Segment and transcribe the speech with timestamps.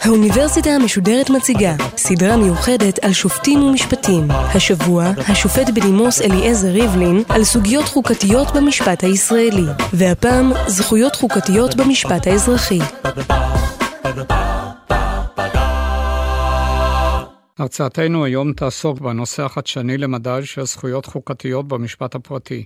[0.00, 4.30] האוניברסיטה המשודרת מציגה סדרה מיוחדת על שופטים ומשפטים.
[4.30, 9.64] השבוע, השופט בדימוס אליעזר ריבלין על סוגיות חוקתיות במשפט הישראלי.
[9.92, 12.78] והפעם, זכויות חוקתיות במשפט האזרחי.
[17.58, 22.64] הרצאתנו היום תעסוק בנושא החדשני למדי של זכויות חוקתיות במשפט הפרטי.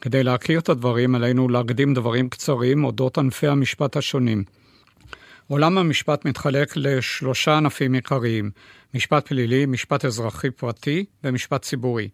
[0.00, 4.44] כדי להכיר את הדברים, עלינו להקדים דברים קצרים אודות ענפי המשפט השונים.
[5.48, 8.50] עולם המשפט מתחלק לשלושה ענפים עיקריים,
[8.94, 12.08] משפט פלילי, משפט אזרחי פרטי ומשפט ציבורי.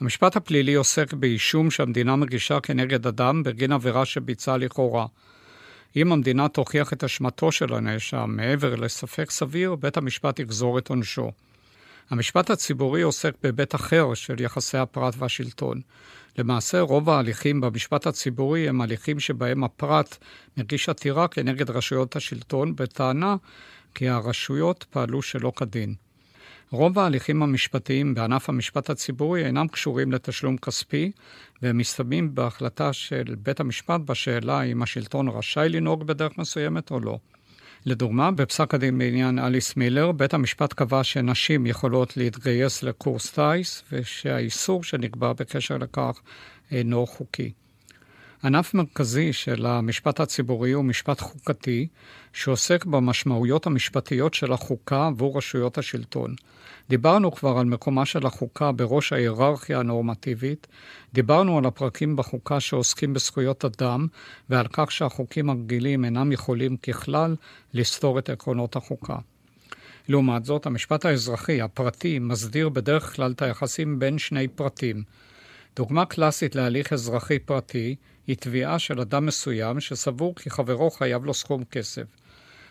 [0.00, 5.06] המשפט הפלילי עוסק באישום שהמדינה מגישה כנגד אדם בגין עבירה שביצע לכאורה.
[5.96, 11.30] אם המדינה תוכיח את אשמתו של הנאשם מעבר לספק סביר, בית המשפט יגזור את עונשו.
[12.10, 15.80] המשפט הציבורי עוסק בהיבט אחר של יחסי הפרט והשלטון.
[16.38, 20.16] למעשה, רוב ההליכים במשפט הציבורי הם הליכים שבהם הפרט
[20.56, 23.36] מגיש עתירה כנגד רשויות השלטון, בטענה
[23.94, 25.94] כי הרשויות פעלו שלא כדין.
[26.72, 31.12] רוב ההליכים המשפטיים בענף המשפט הציבורי אינם קשורים לתשלום כספי,
[31.62, 37.18] והם מסתיימים בהחלטה של בית המשפט בשאלה אם השלטון רשאי לנהוג בדרך מסוימת או לא.
[37.86, 44.84] לדוגמה, בפסק הדין בעניין אליס מילר, בית המשפט קבע שנשים יכולות להתגייס לקורס טיס, ושהאיסור
[44.84, 46.20] שנקבע בקשר לכך
[46.70, 47.52] אינו חוקי.
[48.44, 51.86] ענף מרכזי של המשפט הציבורי הוא משפט חוקתי,
[52.32, 56.34] שעוסק במשמעויות המשפטיות של החוקה עבור רשויות השלטון.
[56.88, 60.66] דיברנו כבר על מקומה של החוקה בראש ההיררכיה הנורמטיבית,
[61.12, 64.06] דיברנו על הפרקים בחוקה שעוסקים בזכויות אדם,
[64.50, 67.36] ועל כך שהחוקים הרגילים אינם יכולים ככלל
[67.74, 69.16] לסתור את עקרונות החוקה.
[70.08, 75.02] לעומת זאת, המשפט האזרחי, הפרטי, מסדיר בדרך כלל את היחסים בין שני פרטים.
[75.76, 77.96] דוגמה קלאסית להליך אזרחי פרטי
[78.30, 82.02] היא תביעה של אדם מסוים שסבור כי חברו חייב לו סכום כסף.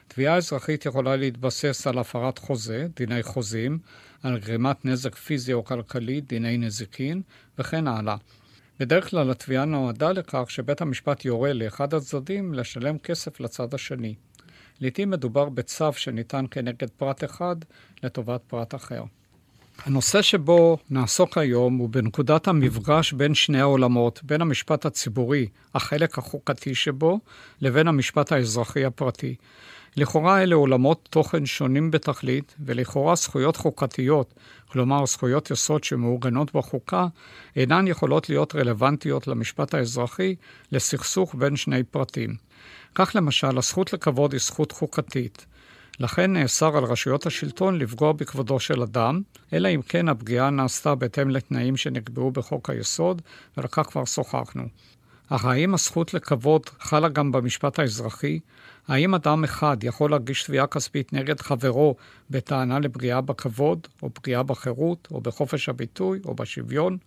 [0.07, 3.79] תביעה אזרחית יכולה להתבסס על הפרת חוזה, דיני חוזים,
[4.23, 7.21] על גרימת נזק פיזי או כלכלי, דיני נזיקין,
[7.57, 8.15] וכן הלאה.
[8.79, 14.15] בדרך כלל התביעה נועדה לכך שבית המשפט יורה לאחד הצדדים לשלם כסף לצד השני.
[14.81, 17.55] לעתים מדובר בצו שניתן כנגד פרט אחד
[18.03, 19.03] לטובת פרט אחר.
[19.85, 26.75] הנושא שבו נעסוק היום הוא בנקודת המפגש בין שני העולמות, בין המשפט הציבורי, החלק החוקתי
[26.75, 27.19] שבו,
[27.61, 29.35] לבין המשפט האזרחי הפרטי.
[29.97, 34.33] לכאורה אלה עולמות תוכן שונים בתכלית, ולכאורה זכויות חוקתיות,
[34.71, 37.07] כלומר זכויות יסוד שמעוגנות בחוקה,
[37.55, 40.35] אינן יכולות להיות רלוונטיות למשפט האזרחי
[40.71, 42.35] לסכסוך בין שני פרטים.
[42.95, 45.45] כך למשל, הזכות לכבוד היא זכות חוקתית.
[45.99, 49.21] לכן נאסר על רשויות השלטון לפגוע בכבודו של אדם,
[49.53, 53.21] אלא אם כן הפגיעה נעשתה בהתאם לתנאים שנקבעו בחוק היסוד,
[53.57, 54.63] ועל כך כבר שוחחנו.
[55.29, 58.39] אך האם הזכות לכבוד חלה גם במשפט האזרחי?
[58.87, 61.95] האם אדם אחד יכול להגיש תביעה כספית נגד חברו
[62.29, 66.97] בטענה לפגיעה בכבוד, או פגיעה בחירות, או בחופש הביטוי, או בשוויון?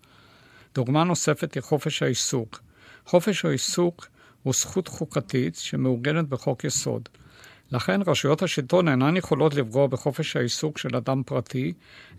[0.75, 2.61] דוגמה נוספת היא חופש העיסוק.
[3.07, 4.07] חופש העיסוק
[4.43, 7.09] הוא זכות חוקתית שמעוגנת בחוק יסוד.
[7.73, 11.73] לכן רשויות השלטון אינן יכולות לפגוע בחופש העיסוק של אדם פרטי,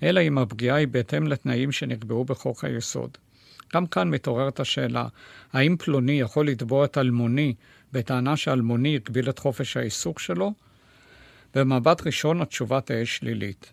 [0.04, 3.18] אלא אם הפגיעה היא בהתאם לתנאים שנקבעו בחוק היסוד.
[3.74, 5.08] גם כאן מתעוררת השאלה,
[5.54, 7.54] האם פלוני יכול לתבוע את אלמוני
[7.92, 10.54] בטענה שאלמוני הגביל את חופש העיסוק שלו?
[11.56, 13.72] במבט ראשון התשובה תהא שלילית.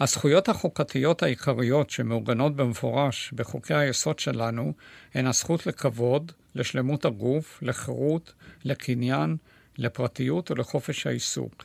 [0.00, 4.72] הזכויות החוקתיות העיקריות שמעוגנות במפורש בחוקי היסוד שלנו
[5.14, 8.32] הן הזכות לכבוד, לשלמות הגוף, לחירות,
[8.64, 9.36] לקניין,
[9.78, 11.64] לפרטיות ולחופש העיסוק.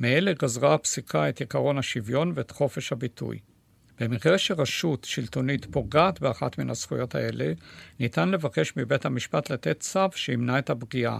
[0.00, 3.38] מאלה גזרה הפסיקה את עקרון השוויון ואת חופש הביטוי.
[4.00, 7.52] במקרה שרשות שלטונית פוגעת באחת מן הזכויות האלה,
[8.00, 11.18] ניתן לבקש מבית המשפט לתת צו שימנע את הפגיעה.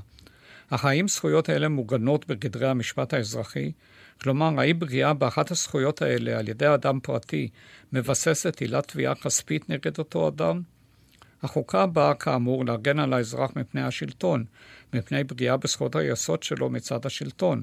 [0.70, 3.72] אך האם זכויות אלה מוגנות בגדרי המשפט האזרחי?
[4.20, 7.48] כלומר, האם פגיעה באחת הזכויות האלה על ידי אדם פרטי
[7.92, 10.60] מבססת עילת תביעה כספית נגד אותו אדם?
[11.42, 14.44] החוקה באה כאמור להגן על האזרח מפני השלטון,
[14.92, 17.62] מפני פגיעה בזכויות היסוד שלו מצד השלטון,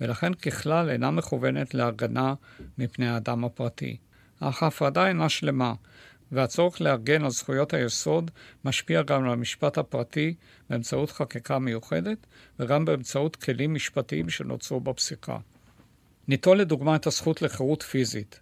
[0.00, 2.34] ולכן ככלל אינה מכוונת להגנה
[2.78, 3.96] מפני האדם הפרטי.
[4.40, 5.74] אך ההפרדה אינה שלמה,
[6.32, 8.30] והצורך להגן על זכויות היסוד
[8.64, 10.34] משפיע גם על המשפט הפרטי
[10.70, 12.26] באמצעות חקיקה מיוחדת
[12.58, 15.38] וגם באמצעות כלים משפטיים שנוצרו בפסיקה.
[16.28, 18.40] ניטול לדוגמה את הזכות לחירות פיזית.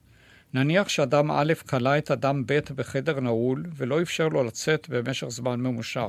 [0.54, 5.60] נניח שאדם א' כלא את אדם ב' בחדר נעול ולא אפשר לו לצאת במשך זמן
[5.60, 6.08] ממושך.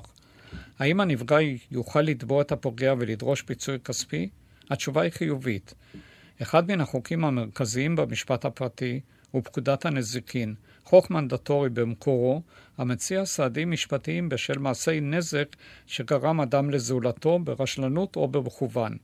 [0.80, 1.38] האם הנפגע
[1.72, 4.30] יוכל לתבוע את הפוגע ולדרוש פיצוי כספי?
[4.70, 5.74] התשובה היא חיובית.
[6.42, 9.00] אחד מן החוקים המרכזיים במשפט הפרטי
[9.36, 12.42] ופקודת הנזיקין, חוק מנדטורי במקורו,
[12.78, 15.56] המציע סעדים משפטיים בשל מעשי נזק
[15.88, 18.98] שגרם אדם לזולתו ברשלנות או במכוון.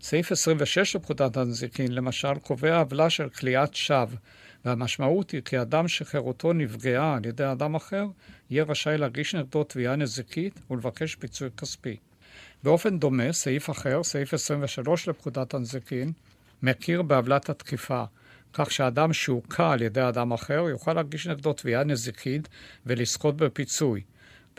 [0.00, 4.16] סעיף 26 לפקודת הנזיקין, למשל, קובע עוולה של כליאת שווא,
[4.64, 8.06] והמשמעות היא כי אדם שחירותו נפגעה על ידי אדם אחר,
[8.50, 11.96] יהיה רשאי להגיש נגדו תביעה נזיקית ולבקש פיצוי כספי.
[12.62, 16.12] באופן דומה, סעיף אחר, סעיף 23 לפקודת הנזיקין,
[16.62, 18.04] מכיר בעוולת התקיפה,
[18.52, 22.48] כך שאדם שהוכה על ידי אדם אחר יוכל להגיש נגדו תביעה נזיקית
[22.86, 24.02] ולזכות בפיצוי.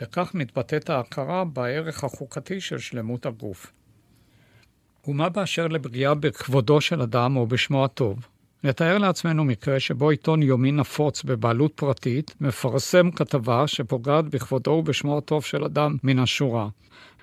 [0.00, 3.72] בכך מתבטאת ההכרה בערך החוקתי של שלמות הגוף.
[5.08, 8.28] ומה באשר לפגיעה בכבודו של אדם או בשמו הטוב?
[8.64, 15.44] נתאר לעצמנו מקרה שבו עיתון יומי נפוץ בבעלות פרטית מפרסם כתבה שפוגעת בכבודו ובשמו הטוב
[15.44, 16.68] של אדם מן השורה.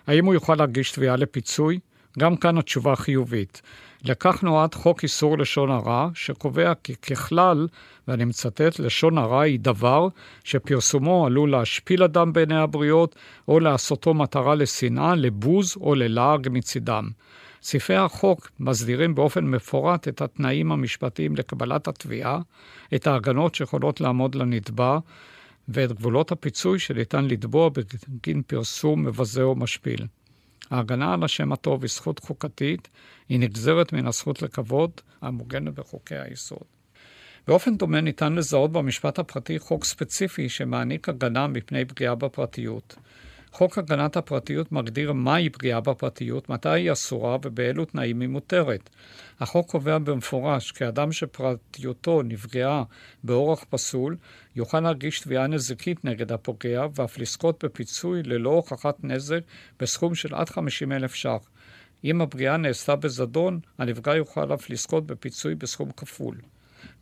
[0.07, 1.79] האם הוא יוכל להגיש תביעה לפיצוי?
[2.19, 3.61] גם כאן התשובה חיובית.
[4.03, 7.67] לכך נועד חוק איסור לשון הרע, שקובע כי ככלל,
[8.07, 10.07] ואני מצטט, לשון הרע היא דבר
[10.43, 13.15] שפרסומו עלול להשפיל אדם בעיני הבריות,
[13.47, 17.09] או לעשותו מטרה לשנאה, לבוז או ללעג מצידם.
[17.61, 22.39] סעיפי החוק מסדירים באופן מפורט את התנאים המשפטיים לקבלת התביעה,
[22.95, 24.99] את ההגנות שיכולות לעמוד לנתבע,
[25.67, 30.07] ואת גבולות הפיצוי שניתן לתבוע בגין פרסום מבזה או משפיל.
[30.71, 32.87] ההגנה על השם הטוב היא זכות חוקתית,
[33.29, 34.91] היא נגזרת מן הזכות לכבוד
[35.21, 36.63] המוגנת בחוקי היסוד.
[37.47, 42.95] באופן דומה ניתן לזהות במשפט הפרטי חוק ספציפי שמעניק הגנה מפני פגיעה בפרטיות.
[43.51, 48.89] חוק הגנת הפרטיות מגדיר מהי פגיעה בפרטיות, מתי היא אסורה ובאילו תנאים היא מותרת.
[49.39, 52.83] החוק קובע במפורש כי אדם שפרטיותו נפגעה
[53.23, 54.17] באורח פסול,
[54.55, 59.39] יוכל להגיש תביעה נזיקית נגד הפוגע ואף לזכות בפיצוי ללא הוכחת נזק
[59.79, 61.49] בסכום של עד 50 אלף ש"ח.
[62.03, 66.35] אם הפגיעה נעשתה בזדון, הנפגע יוכל אף לזכות בפיצוי בסכום כפול.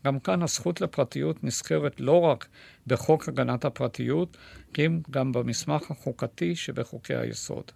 [0.06, 2.48] גם כאן הזכות לפרטיות נזכרת לא רק
[2.88, 4.38] בחוק הגנת הפרטיות,
[4.74, 7.72] כי גם במסמך החוקתי שבחוקי היסוד.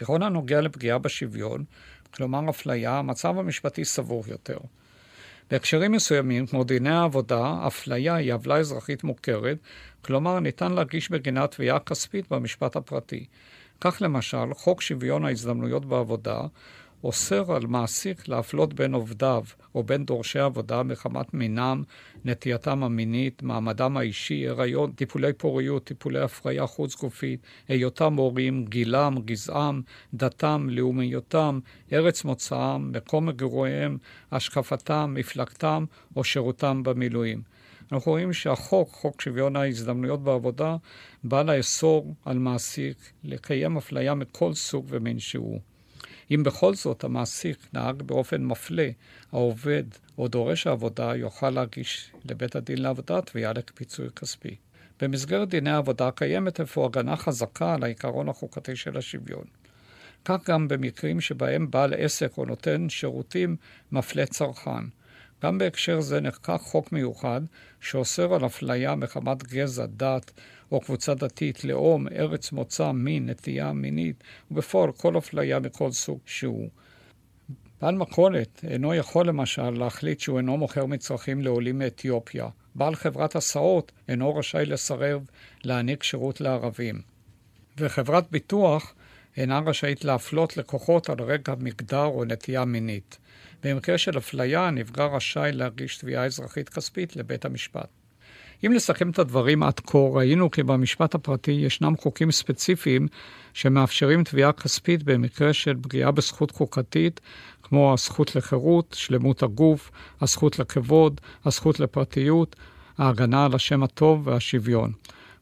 [0.00, 1.64] בכל הנוגע לפגיעה בשוויון,
[2.14, 4.58] כלומר אפליה, המצב המשפטי סבור יותר.
[5.50, 9.58] בהקשרים מסוימים, כמו דיני העבודה, אפליה היא עוולה אזרחית מוכרת,
[10.02, 13.26] כלומר ניתן להגיש בגינה תביעה כספית במשפט הפרטי.
[13.80, 16.40] כך למשל, חוק שוויון ההזדמנויות בעבודה
[17.06, 19.44] אוסר על מעסיק להפלות בין עובדיו
[19.74, 21.82] או בין דורשי עבודה מחמת מינם,
[22.24, 29.82] נטייתם המינית, מעמדם האישי, הריון, טיפולי פוריות, טיפולי הפריה חוץ גופית, היותם הורים, גילם, גזעם,
[30.14, 31.58] דתם, לאומיותם,
[31.92, 33.98] ארץ מוצאם, מקום מגוריהם,
[34.32, 35.84] השקפתם, מפלגתם
[36.16, 37.42] או שירותם במילואים.
[37.92, 40.76] אנחנו רואים שהחוק, חוק שוויון ההזדמנויות בעבודה,
[41.24, 45.75] בא לאסור על מעסיק לקיים אפליה מכל סוג ומין שהוא.
[46.30, 48.90] אם בכל זאת המעסיק נהג באופן מפלה,
[49.32, 49.84] העובד
[50.18, 54.56] או דורש העבודה יוכל להגיש לבית הדין לעבודה תביעה לפיצוי כספי.
[55.00, 59.44] במסגרת דיני העבודה קיימת אפוא הגנה חזקה על העיקרון החוקתי של השוויון.
[60.24, 63.56] כך גם במקרים שבהם בעל עסק או נותן שירותים
[63.92, 64.84] מפלה צרכן.
[65.42, 67.40] גם בהקשר זה נחקק חוק מיוחד
[67.80, 70.30] שאוסר על אפליה מחמת גזע, דת
[70.72, 76.68] או קבוצה דתית, לאום, ארץ מוצא, מין, נטייה מינית, ובפועל כל אפליה מכל סוג שהוא.
[77.80, 82.48] בעל מכולת אינו יכול למשל להחליט שהוא אינו מוכר מצרכים לעולים מאתיופיה.
[82.74, 85.26] בעל חברת הסעות אינו רשאי לסרב
[85.64, 87.00] להעניק שירות לערבים.
[87.78, 88.94] וחברת ביטוח
[89.36, 93.18] אינה רשאית להפלות לקוחות על רקע מגדר או נטייה מינית.
[93.62, 97.88] במקרה של אפליה, הנפגע רשאי להגיש תביעה אזרחית כספית לבית המשפט.
[98.66, 103.08] אם לסכם את הדברים עד כה, ראינו כי במשפט הפרטי ישנם חוקים ספציפיים
[103.54, 107.20] שמאפשרים תביעה כספית במקרה של פגיעה בזכות חוקתית,
[107.62, 112.56] כמו הזכות לחירות, שלמות הגוף, הזכות לכבוד, הזכות לפרטיות,
[112.98, 114.92] ההגנה על השם הטוב והשוויון.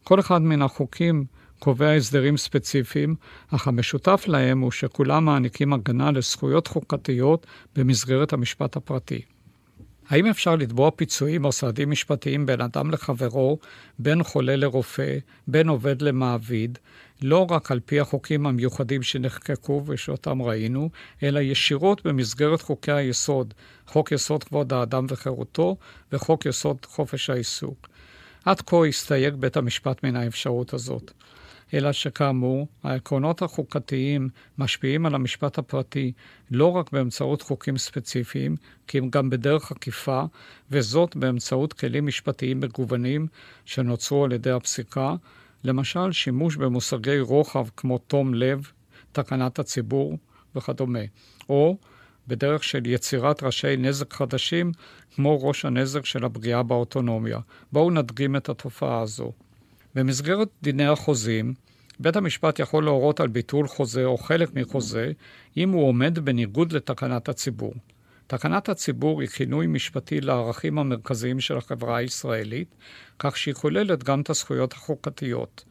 [0.03, 1.25] כל אחד מן החוקים
[1.59, 3.15] קובע הסדרים ספציפיים,
[3.55, 9.21] אך המשותף להם הוא שכולם מעניקים הגנה לזכויות חוקתיות במסגרת המשפט הפרטי.
[10.09, 13.59] האם אפשר לתבוע פיצויים או סעדים משפטיים בין אדם לחברו,
[13.99, 16.77] בין חולה לרופא, בין עובד למעביד,
[17.21, 20.89] לא רק על פי החוקים המיוחדים שנחקקו ושאותם ראינו,
[21.23, 23.53] אלא ישירות במסגרת חוקי היסוד,
[23.87, 25.77] חוק יסוד כבוד האדם וחירותו
[26.11, 27.87] וחוק יסוד חופש העיסוק.
[28.45, 31.11] עד כה הסתייג בית המשפט מן האפשרות הזאת.
[31.73, 36.11] אלא שכאמור, העקרונות החוקתיים משפיעים על המשפט הפרטי
[36.51, 38.55] לא רק באמצעות חוקים ספציפיים,
[38.87, 40.23] כי הם גם בדרך עקיפה,
[40.71, 43.27] וזאת באמצעות כלים משפטיים מגוונים
[43.65, 45.15] שנוצרו על ידי הפסיקה,
[45.63, 48.71] למשל שימוש במושגי רוחב כמו תום לב,
[49.11, 50.17] תקנת הציבור
[50.55, 50.99] וכדומה,
[51.49, 51.77] או
[52.27, 54.71] בדרך של יצירת ראשי נזק חדשים,
[55.15, 57.39] כמו ראש הנזק של הפגיעה באוטונומיה.
[57.71, 59.31] בואו נדגים את התופעה הזו.
[59.95, 61.53] במסגרת דיני החוזים,
[61.99, 65.11] בית המשפט יכול להורות על ביטול חוזה או חלק מחוזה,
[65.57, 67.73] אם הוא עומד בניגוד לתקנת הציבור.
[68.27, 72.75] תקנת הציבור היא כינוי משפטי לערכים המרכזיים של החברה הישראלית,
[73.19, 75.63] כך שהיא כוללת גם את הזכויות החוקתיות.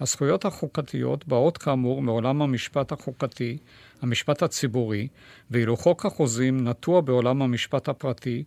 [0.00, 3.58] הזכויות החוקתיות באות כאמור מעולם המשפט החוקתי,
[4.02, 5.08] המשפט הציבורי,
[5.50, 8.44] ואילו חוק החוזים נטוע בעולם המשפט הפרטי,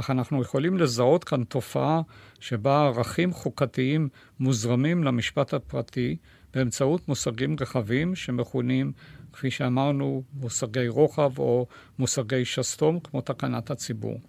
[0.00, 2.00] אך אנחנו יכולים לזהות כאן תופעה
[2.40, 4.08] שבה ערכים חוקתיים
[4.40, 6.16] מוזרמים למשפט הפרטי
[6.54, 8.92] באמצעות מושגים רחבים שמכונים,
[9.32, 11.66] כפי שאמרנו, מושגי רוחב או
[11.98, 14.20] מושגי שסתום, כמו תקנת הציבור.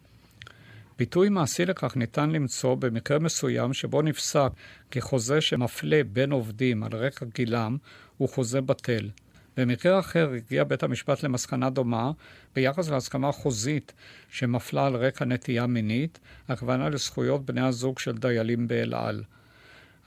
[1.00, 4.51] ביטוי מעשי לכך ניתן למצוא במקרה מסוים שבו נפסק
[4.91, 7.77] כי חוזה שמפלה בין עובדים על רקע גילם
[8.17, 9.10] הוא חוזה בטל.
[9.57, 12.12] במקרה אחר הגיע בית המשפט למסקנה דומה
[12.55, 13.93] ביחס להסכמה חוזית
[14.29, 16.19] שמפלה על רקע נטייה מינית,
[16.50, 19.24] הכוונה לזכויות בני הזוג של דיילים באל על.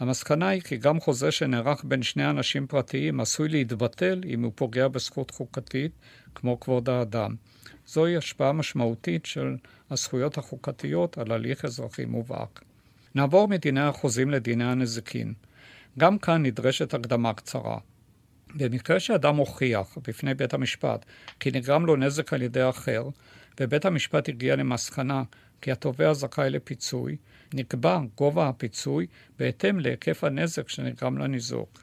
[0.01, 4.89] המסקנה היא כי גם חוזה שנערך בין שני אנשים פרטיים עשוי להתבטל אם הוא פוגע
[4.89, 5.93] בזכות חוקתית,
[6.35, 7.35] כמו כבוד האדם.
[7.87, 9.57] זוהי השפעה משמעותית של
[9.91, 12.65] הזכויות החוקתיות על הליך אזרחי מובהק.
[13.15, 15.35] נעבור מדיני החוזים לדיני הנזיקין.
[15.99, 17.79] גם כאן נדרשת הקדמה קצרה.
[18.57, 21.05] במקרה שאדם הוכיח בפני בית המשפט
[21.41, 23.09] כי נגרם לו נזק על ידי אחר,
[23.61, 25.23] ובית המשפט הגיע למסקנה
[25.61, 27.17] כי התובע זכאי לפיצוי,
[27.55, 29.07] נקבע גובה הפיצוי
[29.39, 31.83] בהתאם להיקף הנזק שנגרם לניזוק.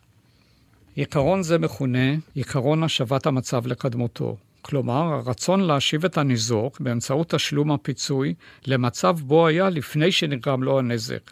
[0.96, 4.38] עיקרון זה מכונה עיקרון השבת המצב לקדמותו.
[4.62, 8.34] כלומר, הרצון להשיב את הניזוק באמצעות תשלום הפיצוי
[8.66, 11.32] למצב בו היה לפני שנגרם לו הנזק.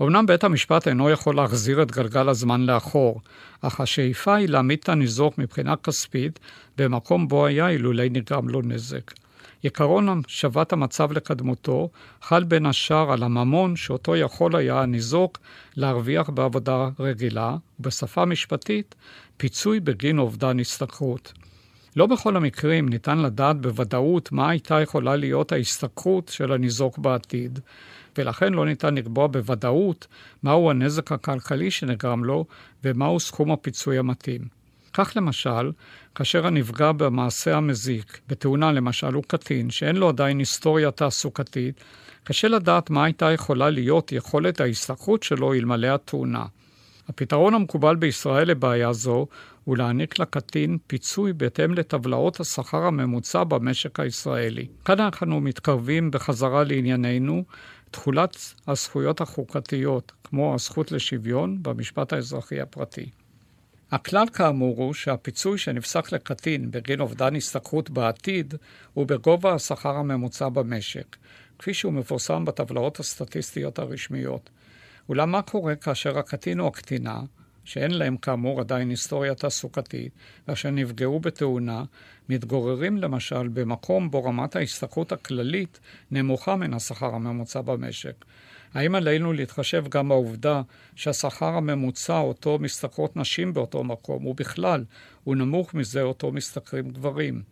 [0.00, 3.20] אמנם בית המשפט אינו יכול להחזיר את גלגל הזמן לאחור,
[3.60, 6.40] אך השאיפה היא להעמיד את הניזוק מבחינה כספית
[6.78, 9.12] במקום בו היה אילולי נגרם לו נזק.
[9.64, 11.90] עקרון השבת המצב לקדמותו
[12.22, 15.38] חל בין השאר על הממון שאותו יכול היה הניזוק
[15.76, 18.94] להרוויח בעבודה רגילה, ובשפה משפטית,
[19.36, 21.32] פיצוי בגין אובדן השתכרות.
[21.96, 27.58] לא בכל המקרים ניתן לדעת בוודאות מה הייתה יכולה להיות ההשתכרות של הניזוק בעתיד,
[28.18, 30.06] ולכן לא ניתן לקבוע בוודאות
[30.42, 32.46] מהו הנזק הכלכלי שנגרם לו
[32.84, 34.62] ומהו סכום הפיצוי המתאים.
[34.92, 35.72] כך למשל,
[36.14, 41.80] כאשר הנפגע במעשה המזיק, בתאונה למשל, הוא קטין, שאין לו עדיין היסטוריה תעסוקתית,
[42.24, 46.44] קשה לדעת מה הייתה יכולה להיות יכולת ההשתכרות שלו אלמלא התאונה.
[47.08, 49.26] הפתרון המקובל בישראל לבעיה זו
[49.64, 54.66] הוא להעניק לקטין פיצוי בהתאם לטבלאות השכר הממוצע במשק הישראלי.
[54.84, 57.44] כאן אנחנו מתקרבים בחזרה לענייננו,
[57.92, 58.36] תכולת
[58.68, 63.10] הזכויות החוקתיות, כמו הזכות לשוויון, במשפט האזרחי הפרטי.
[63.90, 68.54] הכלל כאמור הוא שהפיצוי שנפסק לקטין בגין אובדן השתכרות בעתיד
[68.94, 71.16] הוא בגובה השכר הממוצע במשק,
[71.58, 74.50] כפי שהוא מפורסם בטבלאות הסטטיסטיות הרשמיות.
[75.08, 77.20] אולם מה קורה כאשר הקטין או הקטינה,
[77.64, 80.12] שאין להם כאמור עדיין היסטוריה תעסוקתית,
[80.48, 81.84] ואשר נפגעו בתאונה,
[82.28, 88.24] מתגוררים למשל במקום בו רמת ההשתכרות הכללית נמוכה מן השכר הממוצע במשק.
[88.74, 90.62] האם עלינו להתחשב גם בעובדה
[90.94, 94.84] שהשכר הממוצע אותו משתכרות נשים באותו מקום, ובכלל,
[95.24, 97.42] הוא נמוך מזה אותו משתכרים גברים?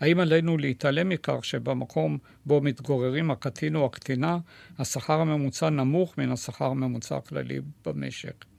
[0.00, 4.38] האם עלינו להתעלם מכך שבמקום בו מתגוררים הקטין או הקטינה,
[4.78, 8.49] השכר הממוצע נמוך מן השכר הממוצע הכללי במשק?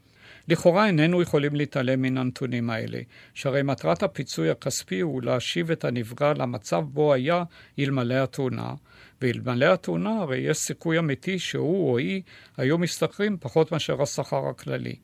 [0.51, 2.99] לכאורה איננו יכולים להתעלם מן הנתונים האלה,
[3.33, 7.43] שהרי מטרת הפיצוי הכספי הוא להשיב את הנפגע למצב בו היה
[7.79, 8.73] אלמלא התאונה,
[9.21, 12.21] ואלמלא התאונה הרי יש סיכוי אמיתי שהוא או היא
[12.57, 14.95] היו משתכרים פחות מאשר השכר הכללי.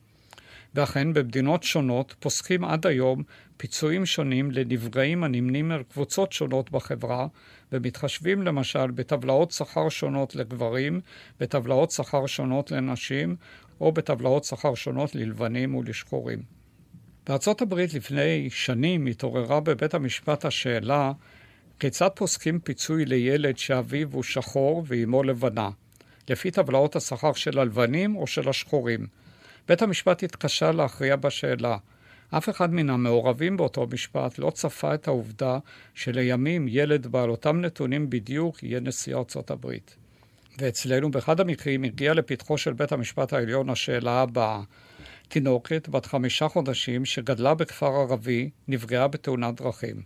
[0.74, 3.22] ואכן, במדינות שונות פוסקים עד היום
[3.56, 7.26] פיצויים שונים לנפגעים הנמנים על קבוצות שונות בחברה,
[7.72, 11.00] ומתחשבים למשל בטבלאות שכר שונות לגברים,
[11.40, 13.36] בטבלאות שכר שונות לנשים,
[13.80, 16.42] או בטבלאות שכר שונות ללבנים ולשחורים.
[17.26, 21.12] בארצות הברית לפני שנים התעוררה בבית המשפט השאלה
[21.80, 25.70] כיצד פוסקים פיצוי לילד שאביו הוא שחור ואימו לבנה,
[26.30, 29.06] לפי טבלאות השכר של הלבנים או של השחורים.
[29.68, 31.76] בית המשפט התקשה להכריע בשאלה.
[32.30, 35.58] אף אחד מן המעורבים באותו משפט לא צפה את העובדה
[35.94, 39.96] שלימים ילד בעל אותם נתונים בדיוק יהיה נשיא ארצות הברית.
[40.58, 44.60] ואצלנו באחד המקרים הגיעה לפתחו של בית המשפט העליון השאלה הבאה:
[45.28, 50.02] תינוקת בת חמישה חודשים שגדלה בכפר ערבי נפגעה בתאונת דרכים.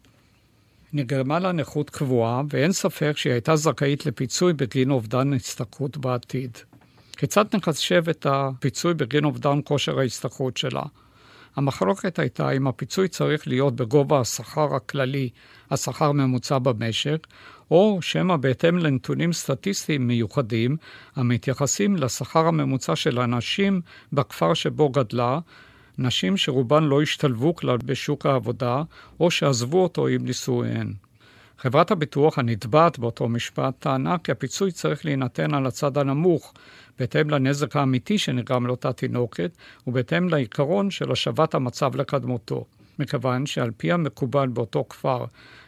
[0.93, 6.59] נגרמה לה נכות קבועה, ואין ספק שהיא הייתה זכאית לפיצוי בגין אובדן השתכרות בעתיד.
[7.17, 10.83] כיצד נחשב את הפיצוי בגין אובדן כושר ההשתכרות שלה?
[11.57, 15.29] המחלוקת הייתה אם הפיצוי צריך להיות בגובה השכר הכללי,
[15.71, 17.27] השכר הממוצע במשק,
[17.73, 20.77] או שמא בהתאם לנתונים סטטיסטיים מיוחדים
[21.17, 23.81] המתייחסים לשכר הממוצע של הנשים
[24.13, 25.39] בכפר שבו גדלה,
[25.99, 28.83] נשים שרובן לא השתלבו כלל בשוק העבודה,
[29.21, 30.93] או שעזבו אותו עם נישואיהן.
[31.59, 36.55] חברת הביטוח הנתבעת באותו משפט טענה כי הפיצוי צריך להינתן על הצד הנמוך,
[36.99, 39.51] בהתאם לנזק האמיתי שנגרם לאותה תינוקת,
[39.87, 42.65] ובהתאם לעיקרון של השבת המצב לקדמותו.
[42.99, 45.25] מכיוון שעל פי המקובל באותו כפר,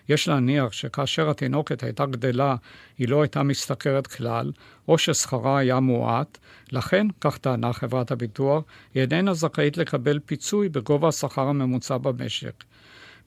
[0.08, 2.56] יש להניח שכאשר התינוקת הייתה גדלה,
[2.98, 4.52] היא לא הייתה משתכרת כלל,
[4.88, 6.38] או ששכרה היה מועט,
[6.72, 8.64] לכן, כך טענה חברת הביטוח,
[8.94, 12.64] היא איננה זכאית לקבל פיצוי בגובה השכר הממוצע במשק.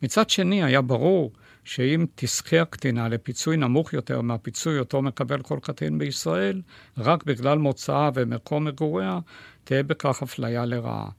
[0.02, 1.32] מצד שני, היה ברור
[1.64, 6.62] שאם תזכה הקטינה לפיצוי נמוך יותר מהפיצוי אותו מקבל כל קטין בישראל,
[6.98, 9.20] רק בגלל מוצאה ומקום מגוריה,
[9.64, 11.10] תהיה בכך אפליה לרעה.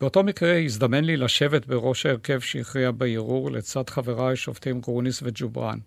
[0.00, 5.78] באותו מקרה הזדמן לי לשבת בראש ההרכב שהכריע בערעור לצד חבריי שופטים גרוניס וג'ובראן.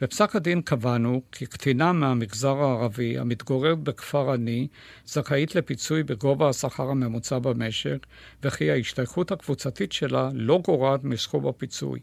[0.00, 4.68] בפסק הדין קבענו כי קטינה מהמגזר הערבי המתגוררת בכפר עני
[5.06, 8.06] זכאית לפיצוי בגובה השכר הממוצע במשק,
[8.42, 12.00] וכי ההשתייכות הקבוצתית שלה לא גורעת מסכום הפיצוי.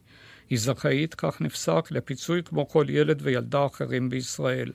[0.49, 4.71] היא זכאית, כך נפסק, לפיצוי כמו כל ילד וילדה אחרים בישראל.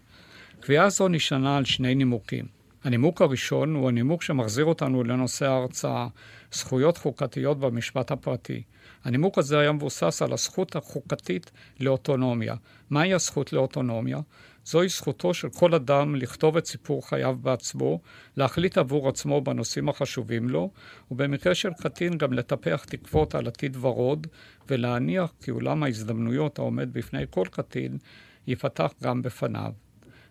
[0.61, 2.56] קביעה זו נשענה על שני נימוקים.
[2.87, 6.09] הנימוק הראשון הוא הנימוק שמחזיר אותנו לנושא ההרצאה,
[6.53, 8.63] זכויות חוקתיות במשפט הפרטי.
[9.05, 11.51] הנימוק הזה היה מבוסס על הזכות החוקתית
[11.81, 12.55] לאוטונומיה.
[12.91, 14.19] מהי הזכות לאוטונומיה?
[14.65, 18.01] זוהי זכותו של כל אדם לכתוב את סיפור חייו בעצמו,
[18.37, 20.71] להחליט עבור עצמו בנושאים החשובים לו,
[21.11, 24.27] ובמקרה של קטין גם לטפח תקוות על עתיד ורוד,
[24.69, 27.99] ולהניח כי אולם ההזדמנויות העומד בפני כל קטין
[28.47, 29.86] ייפתח גם בפניו.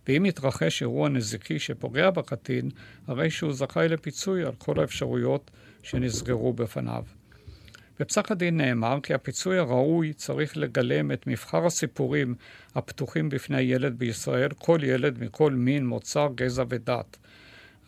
[0.07, 2.69] ואם יתרחש אירוע נזיקי שפוגע בקטין,
[3.07, 5.51] הרי שהוא זכאי לפיצוי על כל האפשרויות
[5.83, 7.03] שנסגרו בפניו.
[7.99, 12.35] בפסק הדין נאמר כי הפיצוי הראוי צריך לגלם את מבחר הסיפורים
[12.75, 17.17] הפתוחים בפני ילד בישראל, כל ילד מכל מין, מוצא, גזע ודת.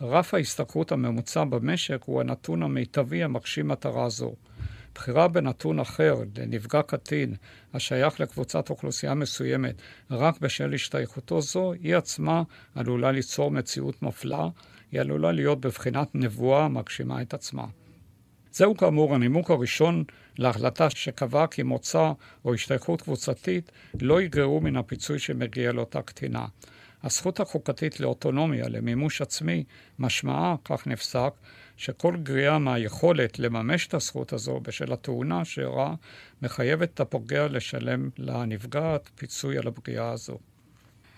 [0.00, 4.34] רף ההשתכרות הממוצע במשק הוא הנתון המיטבי המגשים מטרה זו.
[4.98, 7.34] בחירה בנתון אחר לנפגע קטין
[7.74, 9.74] השייך לקבוצת אוכלוסייה מסוימת
[10.10, 12.42] רק בשל השתייכותו זו, היא עצמה
[12.74, 14.48] עלולה ליצור מציאות מפלה,
[14.92, 17.64] היא עלולה להיות בבחינת נבואה המגשימה את עצמה.
[18.52, 20.04] זהו כאמור הנימוק הראשון
[20.38, 22.12] להחלטה שקבעה כי מוצא
[22.44, 26.46] או השתייכות קבוצתית לא יגרעו מן הפיצוי שמגיע לאותה קטינה.
[27.04, 29.64] הזכות החוקתית לאוטונומיה, למימוש עצמי,
[29.98, 31.30] משמעה, כך נפסק,
[31.76, 35.94] שכל גריעה מהיכולת לממש את הזכות הזו בשל התאונה שאירעה,
[36.42, 40.38] מחייבת את הפוגע לשלם לנפגעת פיצוי על הפגיעה הזו.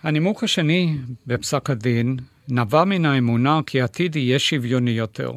[0.02, 2.16] הנימוק השני בפסק הדין
[2.48, 5.32] נבע מן האמונה כי העתיד יהיה שוויוני יותר.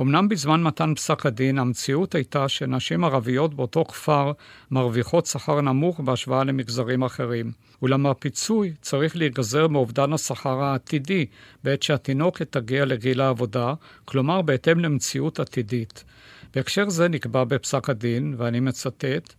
[0.00, 4.32] אמנם בזמן מתן פסק הדין, המציאות הייתה שנשים ערביות באותו כפר
[4.70, 7.52] מרוויחות שכר נמוך בהשוואה למגזרים אחרים.
[7.82, 11.26] אולם הפיצוי צריך להיגזר מאובדן השכר העתידי
[11.64, 16.04] בעת שהתינוקת תגיע לגיל העבודה, כלומר בהתאם למציאות עתידית.
[16.54, 19.34] בהקשר זה נקבע בפסק הדין, ואני מצטט,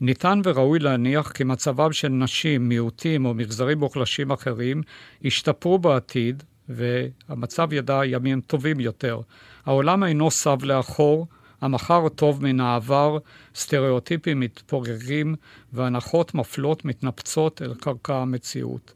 [0.00, 4.82] ניתן וראוי להניח כי מצבם של נשים, מיעוטים או מגזרים מוחלשים אחרים
[5.22, 9.20] ישתפרו בעתיד, והמצב ידע ימים טובים יותר.
[9.66, 11.26] העולם אינו סב לאחור,
[11.60, 13.18] המחר טוב מן העבר,
[13.54, 15.34] סטריאוטיפים מתפוגגים
[15.72, 18.92] והנחות מפלות מתנפצות אל קרקע המציאות.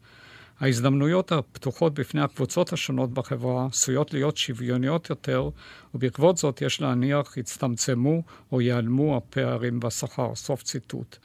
[0.61, 5.51] ההזדמנויות הפתוחות בפני הקבוצות השונות בחברה עשויות להיות שוויוניות יותר,
[5.95, 10.35] ובעקבות זאת יש להניח יצטמצמו או ייעלמו הפערים בשכר.
[10.35, 11.17] סוף ציטוט.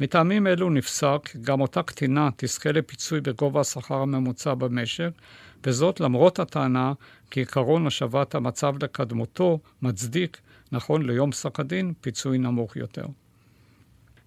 [0.00, 5.10] מטעמים אלו נפסק גם אותה קטינה תזכה לפיצוי בגובה השכר הממוצע במשק,
[5.66, 6.92] וזאת למרות הטענה
[7.30, 10.40] כי עקרון השבת המצב לקדמותו מצדיק,
[10.72, 13.06] נכון ליום פסק הדין, פיצוי נמוך יותר.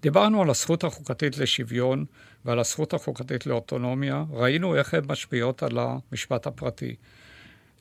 [0.02, 2.06] דיברנו על הזכות החוקתית לשוויון
[2.46, 6.96] ועל הזכות החוקתית לאוטונומיה, ראינו איך הן משפיעות על המשפט הפרטי.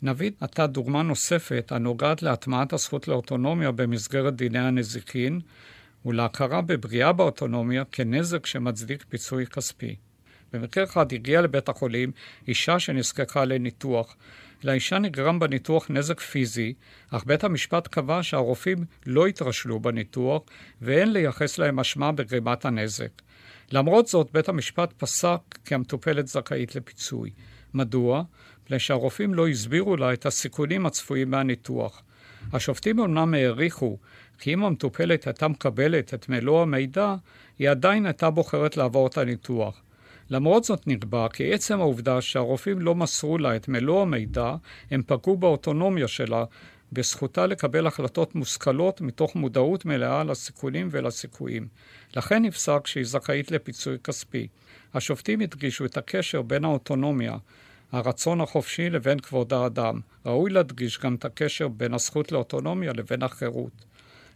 [0.02, 5.40] נביא עתה דוגמה נוספת הנוגעת להטמעת הזכות לאוטונומיה במסגרת דיני הנזיקין
[6.06, 9.96] ולהכרה בפגיעה באוטונומיה כנזק שמצדיק פיצוי כספי.
[10.52, 12.12] במקרה אחד הגיעה לבית החולים
[12.48, 14.16] אישה שנזקקה לניתוח.
[14.64, 16.74] לאישה נגרם בניתוח נזק פיזי,
[17.10, 20.42] אך בית המשפט קבע שהרופאים לא התרשלו בניתוח
[20.82, 23.22] ואין לייחס להם אשמה בגרימת הנזק.
[23.72, 27.30] למרות זאת, בית המשפט פסק כי המטופלת זכאית לפיצוי.
[27.74, 28.22] מדוע?
[28.64, 32.02] מפני שהרופאים לא הסבירו לה את הסיכונים הצפויים מהניתוח.
[32.52, 33.98] השופטים אומנם העריכו
[34.38, 37.14] כי אם המטופלת הייתה מקבלת את מלוא המידע,
[37.58, 39.82] היא עדיין הייתה בוחרת לעבור את הניתוח.
[40.30, 44.54] למרות זאת נקבע כי עצם העובדה שהרופאים לא מסרו לה את מלוא המידע,
[44.90, 46.44] הם פגעו באוטונומיה שלה
[46.92, 51.68] בזכותה לקבל החלטות מושכלות מתוך מודעות מלאה לסיכונים ולסיכויים.
[52.16, 54.46] לכן נפסק שהיא זכאית לפיצוי כספי.
[54.94, 57.36] השופטים הדגישו את הקשר בין האוטונומיה,
[57.92, 60.00] הרצון החופשי לבין כבוד האדם.
[60.26, 63.86] ראוי להדגיש גם את הקשר בין הזכות לאוטונומיה לבין החירות.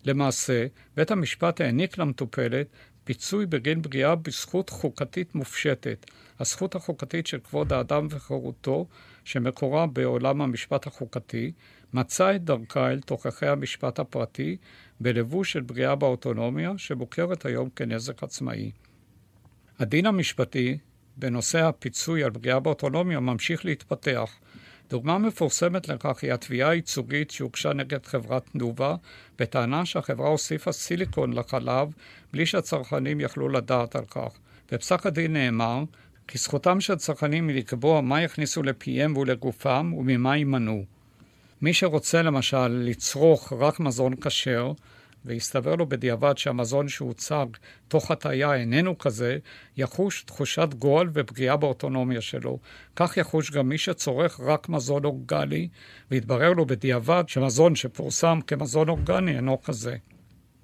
[0.04, 2.66] למעשה, בית המשפט העניק למטופלת
[3.10, 6.06] פיצוי בגין פגיעה בזכות חוקתית מופשטת,
[6.40, 8.86] הזכות החוקתית של כבוד האדם וחירותו,
[9.24, 11.52] שמקורה בעולם המשפט החוקתי,
[11.94, 14.56] מצא את דרכה אל תוככי המשפט הפרטי
[15.00, 18.70] בלבוש של פגיעה באוטונומיה, שמוכרת היום כנזק עצמאי.
[19.78, 20.78] הדין המשפטי
[21.16, 24.30] בנושא הפיצוי על פגיעה באוטונומיה ממשיך להתפתח.
[24.90, 28.96] דוגמה מפורסמת לכך היא התביעה הייצוגית שהוגשה נגד חברת תנובה,
[29.38, 31.88] בטענה שהחברה הוסיפה סיליקון לחלב
[32.32, 34.32] בלי שהצרכנים יכלו לדעת על כך.
[34.72, 35.82] בפסק הדין נאמר
[36.28, 40.84] כי זכותם של הצרכנים היא לקבוע מה יכניסו לפיהם ולגופם וממה יימנעו.
[41.62, 44.72] מי שרוצה למשל לצרוך רק מזון כשר,
[45.24, 47.46] והסתבר לו בדיעבד שהמזון שהוצג
[47.88, 49.38] תוך הטעיה איננו כזה,
[49.76, 52.58] יחוש תחושת גועל ופגיעה באוטונומיה שלו.
[52.96, 55.68] כך יחוש גם מי שצורך רק מזון אורגני,
[56.10, 59.96] והתברר לו בדיעבד שמזון שפורסם כמזון אורגני אינו כזה.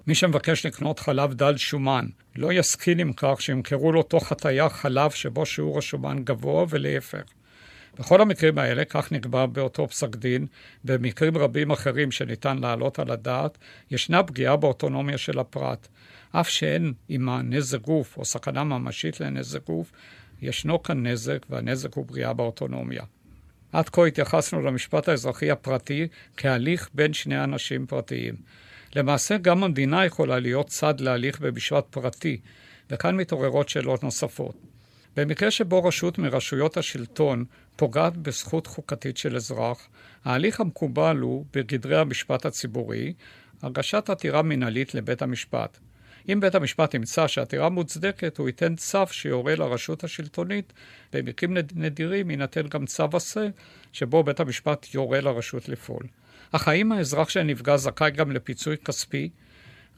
[0.07, 5.11] מי שמבקש לקנות חלב דל שומן לא יסכים עם כך שימכרו לו תוך הטעיה חלב
[5.11, 7.25] שבו שיעור השומן גבוה ולהפך.
[7.99, 10.47] בכל המקרים האלה, כך נקבע באותו פסק דין,
[10.85, 13.59] במקרים רבים אחרים שניתן להעלות על הדעת,
[13.91, 15.89] ישנה פגיעה באוטונומיה של הפרט.
[16.33, 19.93] אף שאין עימה נזק גוף או סכנה ממשית לנזק גוף,
[20.43, 23.03] ישנו כאן נזק, והנזק הוא פגיעה באוטונומיה.
[23.73, 28.35] עד כה התייחסנו למשפט האזרחי הפרטי כהליך בין שני אנשים פרטיים.
[28.97, 32.41] למעשה, גם המדינה יכולה להיות צד להליך במשפט פרטי,
[32.91, 34.76] וכאן מתעוררות שאלות נוספות.
[35.17, 37.45] במקרה שבו רשות מרשויות השלטון
[37.77, 39.89] פוגעת בזכות חוקתית של אזרח,
[40.25, 43.13] ההליך המקובל הוא, בגדרי המשפט הציבורי,
[43.63, 45.79] הגשת עתירה מינהלית לבית המשפט.
[46.29, 50.73] אם בית המשפט ימצא שהעתירה מוצדקת, הוא ייתן צו שיורה לרשות השלטונית.
[51.13, 53.49] במקרים נדירים יינתן גם צו עשה,
[53.93, 56.03] שבו בית המשפט יורה לרשות לפעול.
[56.53, 59.31] אך האם האזרח שנפגע זכאי גם לפיצוי כספי?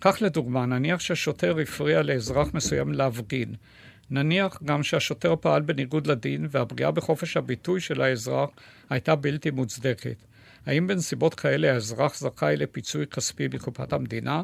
[0.00, 3.54] כך לדוגמה, נניח ששוטר הפריע לאזרח מסוים להפגין.
[4.11, 8.51] נניח גם שהשוטר פעל בניגוד לדין והפגיעה בחופש הביטוי של האזרח
[8.90, 10.16] הייתה בלתי מוצדקת.
[10.66, 14.42] האם בנסיבות כאלה האזרח זכאי לפיצוי כספי מקופת המדינה?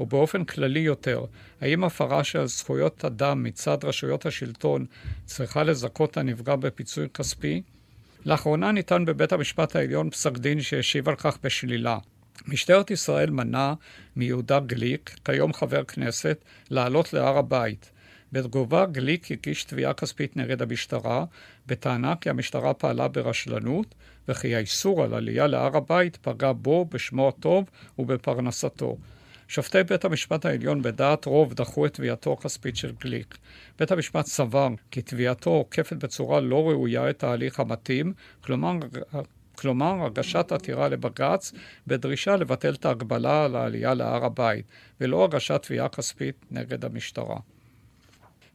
[0.00, 1.24] ובאופן כללי יותר,
[1.60, 4.86] האם הפרה של זכויות אדם מצד רשויות השלטון
[5.24, 7.62] צריכה לזכות הנפגע בפיצוי כספי?
[8.24, 11.98] לאחרונה ניתן בבית המשפט העליון פסק דין שהשיב על כך בשלילה.
[12.46, 13.74] משטרת ישראל מנעה
[14.16, 17.90] מיהודה גליק, כיום חבר כנסת, לעלות להר הבית.
[18.32, 21.24] בתגובה גליק הגיש תביעה כספית נגד המשטרה,
[21.66, 23.94] בטענה כי המשטרה פעלה ברשלנות,
[24.28, 27.64] וכי האיסור על עלייה להר הבית פגע בו, בשמו הטוב
[27.98, 28.96] ובפרנסתו.
[29.48, 33.38] שופטי בית המשפט העליון בדעת רוב דחו את תביעתו הכספית של גליק.
[33.78, 38.72] בית המשפט סבר כי תביעתו עוקפת בצורה לא ראויה את ההליך המתאים, כלומר
[39.60, 41.52] כלומר הגשת עתירה לבג"ץ
[41.86, 44.66] בדרישה לבטל את ההגבלה על העלייה להר הבית,
[45.00, 47.36] ולא הגשת תביעה כספית נגד המשטרה.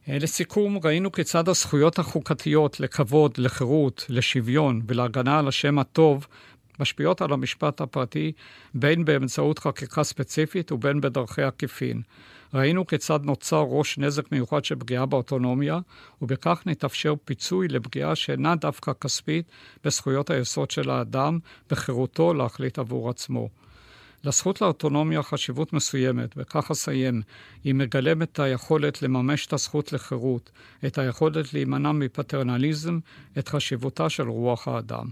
[0.08, 6.26] אה, לסיכום, ראינו כיצד הזכויות החוקתיות לכבוד, לחירות, לשוויון ולהגנה על השם הטוב
[6.80, 8.32] משפיעות על המשפט הפרטי
[8.74, 12.02] בין באמצעות חקיקה ספציפית ובין בדרכי עקיפין.
[12.54, 15.78] ראינו כיצד נוצר ראש נזק מיוחד של פגיעה באוטונומיה,
[16.22, 19.46] ובכך נתאפשר פיצוי לפגיעה שאינה דווקא כספית
[19.84, 21.38] בזכויות היסוד של האדם,
[21.70, 23.48] בחירותו להחליט עבור עצמו.
[24.24, 27.22] לזכות לאוטונומיה חשיבות מסוימת, וכך אסיים,
[27.64, 30.50] היא מגלמת את היכולת לממש את הזכות לחירות,
[30.86, 32.98] את היכולת להימנע מפטרנליזם,
[33.38, 35.06] את חשיבותה של רוח האדם.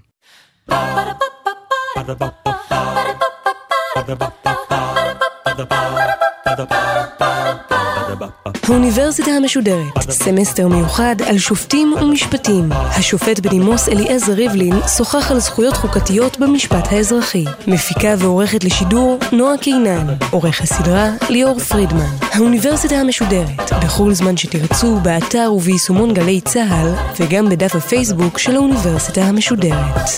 [8.69, 12.73] האוניברסיטה המשודרת, סמסטר מיוחד על שופטים ומשפטים.
[12.73, 17.45] השופט בדימוס אליעזר ריבלין שוחח על זכויות חוקתיות במשפט האזרחי.
[17.67, 20.07] מפיקה ועורכת לשידור נועה קינן.
[20.31, 22.17] עורך הסדרה ליאור פרידמן.
[22.33, 30.11] האוניברסיטה המשודרת, בכל זמן שתרצו, באתר וביישומון גלי צה"ל, וגם בדף הפייסבוק של האוניברסיטה המשודרת.